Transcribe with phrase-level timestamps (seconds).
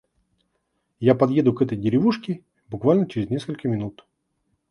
[0.99, 4.03] Я подъеду к этой деревушке буквально через несколько минут.